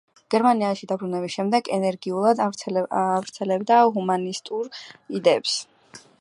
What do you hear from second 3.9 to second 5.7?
ჰუმანისტურ იდეებს.